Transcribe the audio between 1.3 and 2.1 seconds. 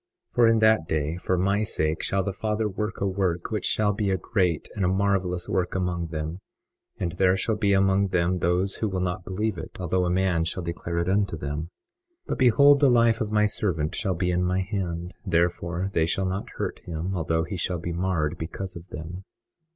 my sake